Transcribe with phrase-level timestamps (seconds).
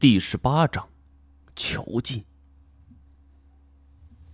[0.00, 0.88] 第十八章，
[1.56, 2.24] 囚禁。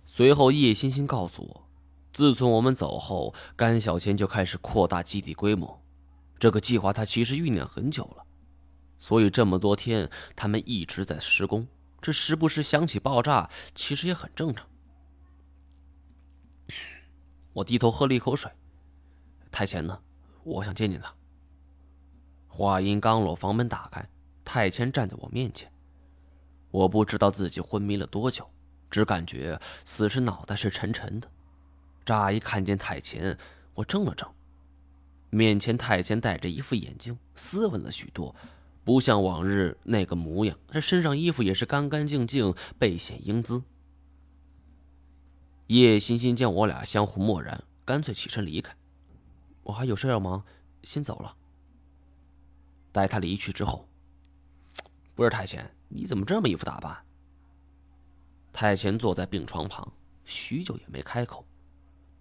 [0.05, 1.67] 随后，叶欣欣告诉我，
[2.13, 5.83] 自从我们走后，甘小千就开始扩大基地规模。
[6.37, 8.23] 这个计划他其实酝酿很久了，
[8.99, 11.67] 所以这么多天他们一直在施工。
[11.99, 14.67] 这时不时响起爆炸，其实也很正常。
[17.53, 18.51] 我低头喝了一口水。
[19.49, 19.99] 太前呢？
[20.43, 21.11] 我想见见他。
[22.47, 24.07] 话音刚落，房门打开，
[24.45, 25.69] 太谦站在我面前。
[26.71, 28.49] 我不知道自己昏迷了多久，
[28.89, 31.29] 只感觉此时脑袋是沉沉的。
[32.05, 33.37] 乍一看见太谦，
[33.73, 34.31] 我怔了怔。
[35.31, 38.33] 面前太谦戴着一副眼镜，斯文了许多，
[38.83, 40.57] 不像往日那个模样。
[40.69, 43.63] 这身上衣服也是干干净净，倍显英姿。
[45.67, 48.75] 叶欣欣见我俩相互漠然，干脆起身离开。
[49.63, 50.45] 我还有事要忙，
[50.83, 51.35] 先走了。
[52.91, 53.89] 待他离去之后，
[55.15, 57.03] 不是太监，你怎么这么一副打扮？
[58.53, 59.91] 太监坐在病床旁，
[60.25, 61.43] 许久也没开口，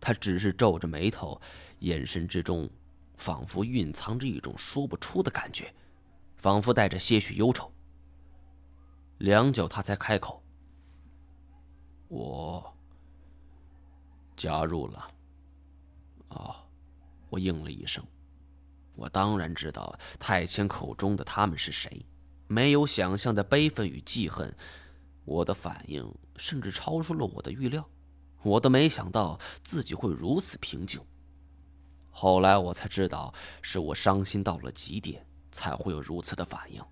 [0.00, 1.38] 他只是皱着眉头，
[1.80, 2.70] 眼神之中。
[3.16, 5.72] 仿佛蕴藏着一种说不出的感觉，
[6.36, 7.72] 仿佛带着些许忧愁。
[9.18, 10.42] 良久，他才开口
[12.10, 12.76] ：“我
[14.34, 15.08] 加入了。”
[16.30, 16.56] 哦，
[17.30, 18.04] 我应了一声。
[18.96, 22.04] 我当然知道太谦口中的他们是谁，
[22.46, 24.54] 没有想象的悲愤与记恨。
[25.24, 27.88] 我的反应甚至超出了我的预料，
[28.42, 31.00] 我都没想到自己会如此平静。
[32.10, 36.82] 后来我才知道，是我伤心到了极点，才会有如此的反应。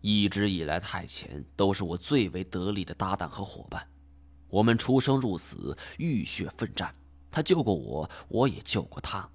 [0.00, 3.86] 一直以来，太前都是我最为得力的搭档和伙伴，
[4.48, 6.94] 我们出生入死，浴血奋战。
[7.30, 9.28] 他救过我，我也救过他。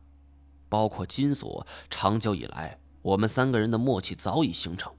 [0.68, 4.92] 包括金锁，长久以来，我们三个人的默契早已形成。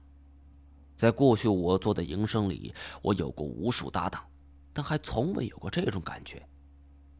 [0.95, 4.23] 在过去我做的营生里，我有过无数搭档，
[4.71, 6.47] 但还从未有过这种感觉。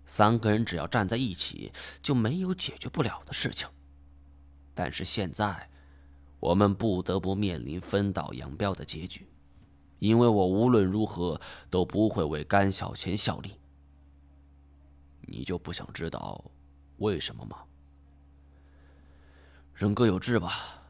[0.06, 3.68] 三个人只要站在一起，就没有解决不了的事情。
[4.74, 5.70] 但是现在，
[6.40, 9.28] 我们不得不面临分道扬镳的结局，
[10.00, 13.60] 因为我无论如何都不会为甘小钱效力。
[15.22, 16.40] 你就不想知道
[16.98, 17.64] 为什么吗？
[19.76, 20.82] 人各有志吧。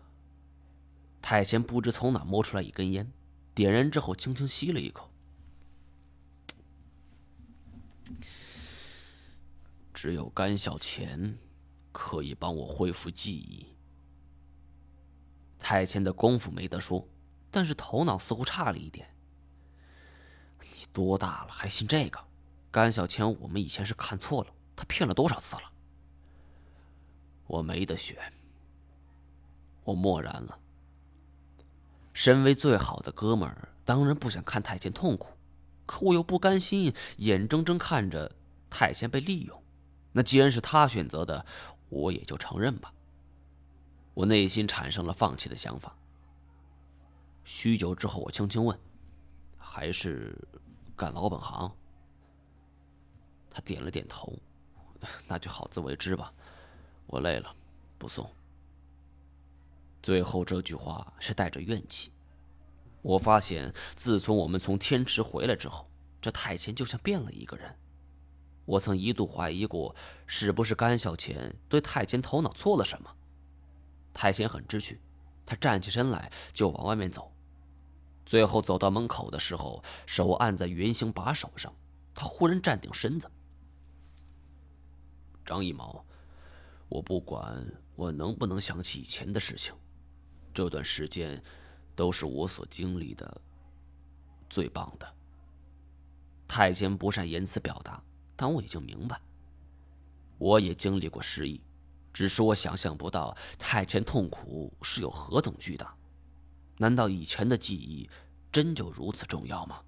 [1.20, 3.12] 太监不知从哪摸出来一根烟，
[3.56, 5.12] 点燃之后轻轻吸了一口。
[9.92, 11.36] 只有甘小钱
[11.92, 13.76] 可以帮我恢复记忆。
[15.58, 17.08] 太监的功夫没得说，
[17.50, 19.10] 但是头脑似乎差了一点。
[20.62, 22.20] 你多大了还信这个？
[22.70, 25.72] 甘小钱，我们以前是看错了，他骗了多少次了？
[27.48, 28.16] 我没得选。
[29.86, 30.60] 我默然了。
[32.14, 35.30] 身为最好的哥们儿，当然不想看太监痛苦，
[35.86, 38.32] 可我又不甘心眼睁睁看着
[38.70, 39.64] 太监被利用。
[40.12, 41.46] 那既然是他选择的，
[41.90, 42.94] 我也就承认吧。
[44.14, 45.96] 我内心产生了放弃的想法。
[47.44, 48.80] 许久之后，我轻轻问
[49.60, 50.36] ：“还是
[50.96, 51.70] 干老本行？”
[53.52, 54.34] 他点了点头
[55.28, 56.34] ：“那就好自为之吧。
[57.08, 57.54] 我累了，
[57.98, 58.28] 不送。”
[60.06, 62.12] 最后这句话是带着怨气。
[63.02, 65.90] 我发现，自从我们从天池回来之后，
[66.22, 67.76] 这太监就像变了一个人。
[68.66, 69.96] 我曾一度怀疑过，
[70.28, 73.10] 是不是甘小钱对太监头脑错了什么？
[74.14, 75.02] 太监很知趣，
[75.44, 77.34] 他站起身来就往外面走，
[78.28, 81.74] 最后走到门口的时候，手按在圆形把手上，
[82.14, 83.28] 他忽然站定身子。
[85.44, 86.06] 张一毛，
[86.90, 87.66] 我不管
[87.96, 89.74] 我能不能想起以前的事情，
[90.56, 91.40] 这段时间
[91.96, 93.42] 都是我所经历的
[94.50, 95.08] 最棒的。
[96.48, 98.02] 太监不善言辞表达。
[98.38, 99.18] 但我已经明白，
[100.38, 101.62] 我也经历过失忆，
[102.12, 105.96] 只是我想象不到太监痛苦是有何等巨大。
[106.78, 108.10] 难道以前的记忆
[108.52, 109.82] 真就如此重要吗？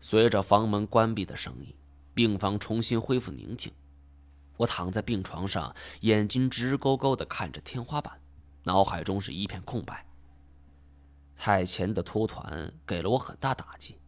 [0.00, 1.74] 随着房门关闭的声音，
[2.14, 3.72] 病房重新恢复宁静。
[4.56, 8.20] 我躺在病床上，眼睛直勾勾的看着天花板，
[8.64, 10.06] 脑海中是一片空白。
[11.36, 13.98] 太前的脱团给了我很大打击。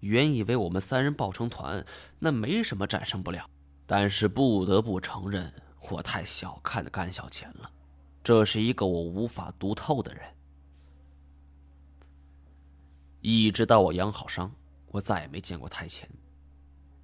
[0.00, 1.84] 原以为我们三人抱成团，
[2.18, 3.48] 那没什么战胜不了。
[3.86, 5.52] 但是不得不承认，
[5.90, 7.70] 我太小看甘小钱了。
[8.24, 10.22] 这是一个我无法读透的人。
[13.20, 14.52] 一直到我养好伤，
[14.88, 16.08] 我再也没见过太前。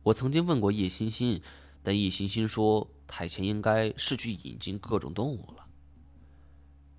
[0.03, 1.41] 我曾经问过叶欣欣，
[1.83, 5.67] 但叶欣欣说太前应该是去引进各种动物了。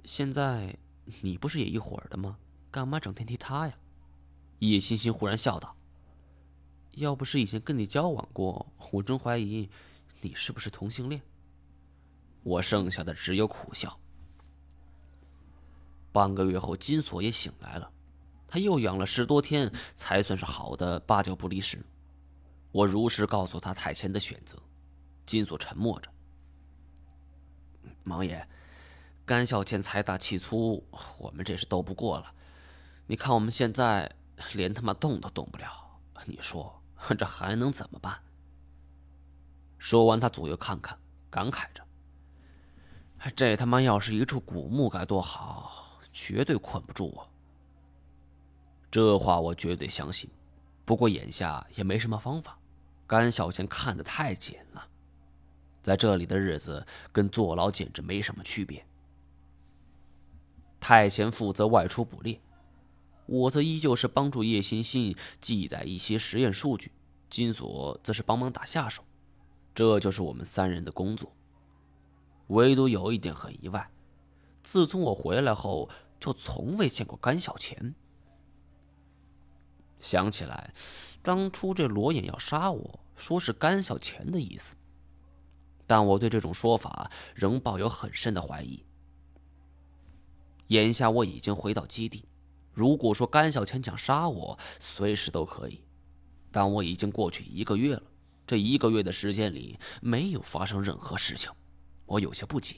[0.03, 0.77] 现在
[1.21, 2.37] 你不是也一伙儿的吗？
[2.69, 3.73] 干嘛整天提他呀？
[4.59, 5.75] 叶欣欣忽然笑道
[6.95, 9.69] ：“要不是以前跟你交往过，我真怀疑
[10.21, 11.21] 你是不是同性恋。”
[12.43, 13.97] 我剩下的只有苦笑。
[16.11, 17.91] 半个月后，金锁也醒来了，
[18.47, 21.83] 他又养了十多天，才算是好的八九不离十。
[22.71, 24.57] 我如实告诉他太前的选择，
[25.25, 26.09] 金锁沉默着。
[28.05, 28.47] 王爷，
[29.25, 30.85] 甘小倩财大气粗，
[31.17, 32.33] 我们这是斗不过了。
[33.07, 34.09] 你看我们现在
[34.53, 35.65] 连他妈动都动不了，
[36.25, 36.81] 你说
[37.17, 38.19] 这还能怎么办？
[39.77, 40.97] 说完，他左右看看，
[41.29, 41.85] 感慨着
[43.35, 47.29] ：“这他妈要是一处古墓该多好，绝对困不住我。”
[48.89, 50.29] 这话我绝对相信，
[50.85, 52.57] 不过眼下也没什么方法。
[53.05, 54.87] 甘小倩看得太紧了，
[55.83, 58.83] 在这里的日子跟坐牢简直没什么区别。
[60.79, 62.41] 太前负责外出捕猎。
[63.25, 66.91] 我则依旧是帮助叶欣欣记载一些实验数据，
[67.29, 69.01] 金锁则是帮忙打下手，
[69.73, 71.31] 这就是我们三人的工作。
[72.47, 73.89] 唯独有一点很意外，
[74.61, 75.89] 自从我回来后，
[76.19, 77.95] 就从未见过甘小钱。
[80.01, 80.73] 想起来，
[81.21, 84.75] 当初这罗眼要杀我，说是甘小钱的意思，
[85.85, 88.83] 但我对这种说法仍抱有很深的怀疑。
[90.67, 92.25] 眼下我已经回到基地。
[92.71, 95.83] 如果说甘小钱想杀我，随时都可以，
[96.51, 98.03] 但我已经过去一个月了，
[98.47, 101.51] 这一个月的时间里没有发生任何事情，
[102.07, 102.77] 我有些不解。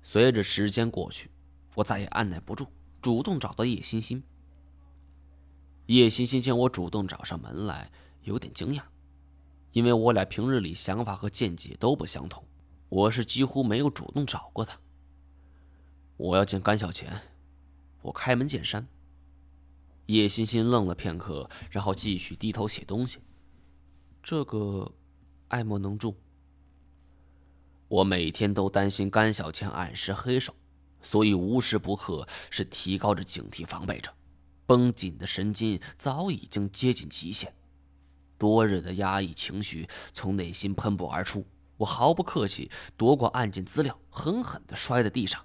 [0.00, 1.30] 随着时间过去，
[1.74, 2.68] 我再也按耐不住，
[3.02, 4.22] 主动找到叶欣欣。
[5.86, 7.90] 叶欣欣见我主动找上门来，
[8.22, 8.82] 有点惊讶，
[9.74, 12.46] 因为我俩平日里想法和见解都不相同，
[12.88, 14.78] 我是几乎没有主动找过他。
[16.16, 17.20] 我要见甘小钱，
[18.00, 18.86] 我开门见山。
[20.06, 23.18] 叶欣欣愣了片刻，然后继续低头写东西。
[24.22, 24.92] 这个，
[25.48, 26.16] 爱莫能助。
[27.88, 30.54] 我每天都担心甘小钱暗施黑手，
[31.02, 34.14] 所以无时不刻是提高着警惕防备着，
[34.66, 37.52] 绷紧的神经早已经接近极限，
[38.44, 41.46] 多日的压抑情绪从内心喷薄而出。
[41.78, 45.42] 我毫不客气夺过案件资料，狠狠的摔在地上。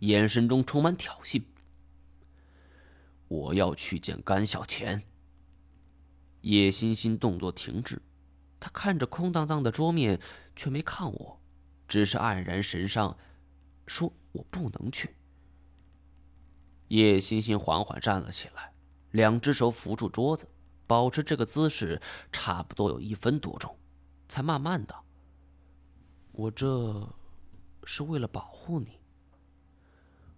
[0.00, 1.44] 眼神中充满挑衅。
[3.28, 5.04] 我要去见甘小钱。
[6.40, 8.02] 叶欣欣动作停止，
[8.58, 10.18] 他看着空荡荡的桌面，
[10.56, 11.40] 却没看我，
[11.86, 13.16] 只是黯然神伤，
[13.86, 15.14] 说：“我不能去。”
[16.88, 18.72] 叶欣欣缓缓站了起来，
[19.12, 20.48] 两只手扶住桌子，
[20.90, 22.02] 保持这个姿势
[22.32, 23.78] 差不多有一分多钟，
[24.28, 25.04] 才慢慢的
[26.34, 27.08] ：“我这
[27.84, 28.98] 是为了保护你。”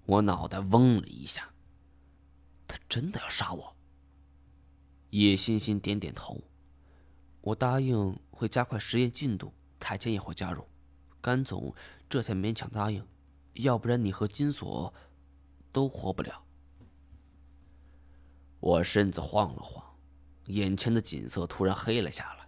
[0.05, 1.49] 我脑袋嗡了一下。
[2.69, 3.75] 他真的要杀我？
[5.09, 6.39] 叶欣欣点点头。
[7.41, 10.69] 我答应会加快实验进度，太监也会加入。
[11.23, 11.75] 甘总
[12.11, 13.03] 这才勉强答应，
[13.55, 14.93] 要不然你和金锁
[15.73, 16.45] 都活不了。
[18.61, 19.83] 我身子晃了晃，
[20.47, 22.47] 眼前的景色突然黑了下来，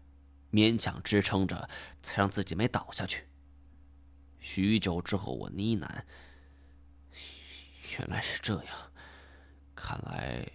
[0.51, 1.69] 勉强支撑着，
[2.03, 3.25] 才让自己没倒下去。
[4.41, 6.03] 许久之后，我呢喃。
[7.99, 8.93] 原来是这样，
[9.75, 10.47] 看来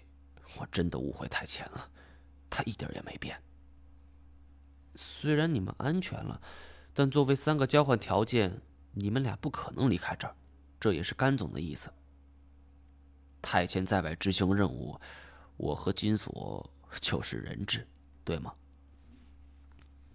[0.57, 1.89] 我真的误会太浅了，
[2.49, 3.41] 他一点也没变。
[4.95, 6.41] 虽然你们安全了，
[6.93, 8.61] 但作为三个交换条件，
[8.93, 10.35] 你们俩不可能离开这儿，
[10.79, 11.89] 这也是甘总的意思。
[13.41, 14.99] 太监在外执行任务，
[15.55, 16.69] 我和金锁
[16.99, 17.87] 就是人质，
[18.23, 18.53] 对吗？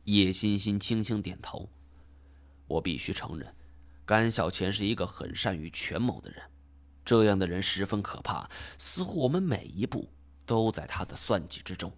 [0.04, 1.69] 叶欣欣轻轻点头。
[2.66, 3.54] 我必须承认，
[4.04, 6.43] 甘小钱是一个很善于权谋的人。
[7.04, 10.11] 这样的人十分可怕，似乎我们每一步
[10.47, 11.93] 都在他的算计之中。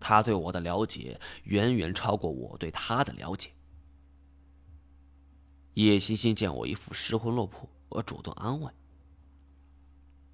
[0.00, 3.50] 他对我的了解远远超过我对他的了解。
[5.74, 8.72] 叶欣欣见我一副失魂落魄，我主动安慰，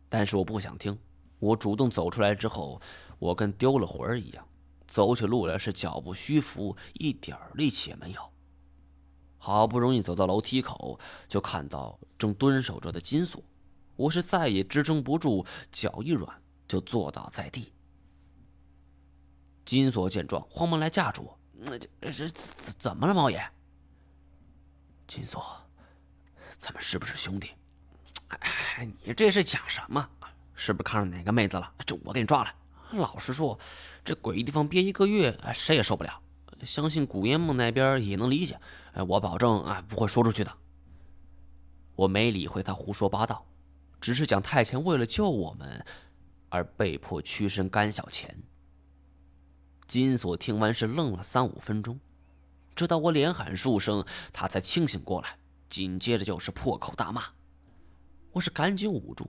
[0.09, 0.97] 但是我不想听。
[1.41, 2.81] 我主动走出来之后，
[3.23, 4.45] 我跟丢了魂儿一样，
[4.89, 8.33] 走起路来是脚步虚浮，一点力气也没有。
[9.39, 10.99] 好不容易走到楼梯口，
[11.29, 13.41] 就看到正蹲守着的金锁。
[13.95, 17.73] 我是再也支撑不住，脚一软就坐倒在地。
[19.65, 23.41] 金锁见状，慌忙来架住我：“那这这怎怎么了，猫爷？”
[25.07, 25.41] 金锁，
[26.59, 27.53] 咱们是不是兄弟？
[28.31, 30.11] 哎，你这是讲什么？
[30.57, 31.73] 是不是看上哪个妹子了？
[31.87, 32.53] 这我给你抓来。
[32.99, 33.59] 老实说，
[34.05, 36.21] 这鬼地方憋一个月，谁也受不了。
[36.63, 38.59] 相信古烟梦那边也能理解。
[38.93, 40.53] 哎，我保证啊，不会说出去的。
[41.97, 43.45] 我没理会他胡说八道，
[44.01, 45.85] 只是讲太前为了救我们，
[46.49, 48.43] 而被迫屈身甘小钱。
[49.87, 51.99] 金锁听完是愣了三五分钟，
[52.75, 55.37] 直到我连喊数声，他才清醒过来，
[55.69, 57.25] 紧接着就是破口大骂。
[58.33, 59.29] 我是赶紧捂住，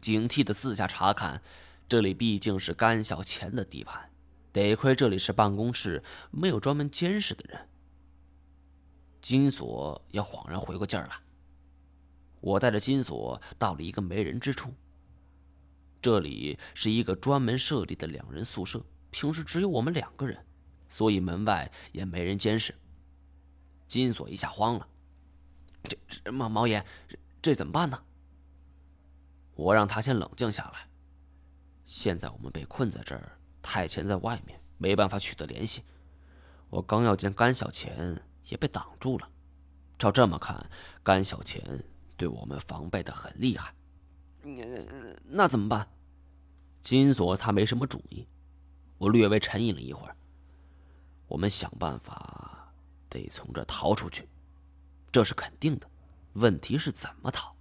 [0.00, 1.40] 警惕的四下查看，
[1.92, 4.10] 这里毕竟是甘小钱的地盘，
[4.50, 7.68] 得亏这里是办公室，没有专门监视的人。
[9.20, 11.14] 金锁也恍然回过劲儿来。
[12.40, 14.72] 我带着金锁到了一个没人之处。
[16.00, 20.42] 这里是一个专门设立的两人宿舍，平时只有我们两个人，
[20.88, 22.74] 所以门外也没人监视。
[23.86, 24.88] 金锁一下慌了
[26.24, 26.82] ：“这毛毛爷，
[27.42, 28.02] 这怎么办呢？”
[29.56, 30.88] 我让他先冷静下来。
[31.84, 35.82] 现在我们被困在这儿，太前在外面，没办法取得联系。
[36.70, 38.20] 我刚要见甘小钱。
[38.46, 39.28] 也被挡住了。
[39.96, 40.68] 照这么看，
[41.02, 41.62] 甘小钱
[42.16, 43.72] 对我们防备的很厉害。
[45.24, 45.88] 那怎么办？
[46.82, 48.26] 金锁他没什么主意。
[48.98, 50.16] 我略微沉吟了一会儿。
[51.28, 52.74] 我们想办法
[53.08, 54.28] 得从这逃出去，
[55.12, 55.88] 这是肯定的。
[56.32, 57.54] 问题是怎么逃？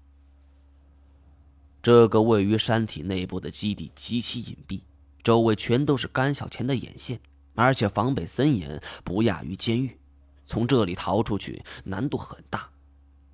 [1.81, 4.81] 这个位于山体内部的基地极其隐蔽，
[5.23, 7.19] 周围全都是甘小钱的眼线，
[7.55, 9.97] 而且防备森严，不亚于监狱。
[10.45, 12.69] 从这里逃出去难度很大，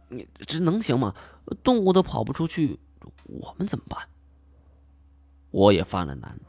[0.07, 1.13] 你这能行吗？
[1.63, 2.79] 动物都跑不出去，
[3.23, 4.07] 我们怎么办？
[5.49, 6.39] 我也犯了难，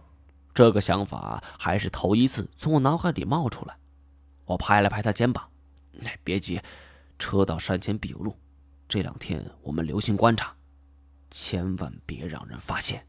[0.52, 3.76] 这个想法还是头一次从我脑海里冒出来。
[4.44, 5.48] 我拍了拍他肩膀
[6.04, 6.60] ：“哎，别急，
[7.18, 8.36] 车到山前必有路。
[8.88, 10.54] 这两天我们留心观察，
[11.30, 13.06] 千万别让人发现。”